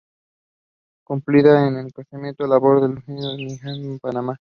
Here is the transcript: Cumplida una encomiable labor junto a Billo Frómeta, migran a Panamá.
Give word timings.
Cumplida 1.05 1.67
una 1.67 1.81
encomiable 1.81 2.47
labor 2.47 3.03
junto 3.05 3.27
a 3.27 3.35
Billo 3.35 3.55
Frómeta, 3.59 3.71
migran 3.75 3.95
a 3.97 3.97
Panamá. 3.99 4.37